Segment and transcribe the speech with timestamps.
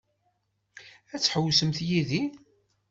[1.13, 2.23] Ad tḥewwsemt yid-i?